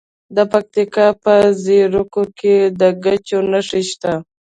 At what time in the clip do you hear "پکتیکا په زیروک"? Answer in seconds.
0.51-2.15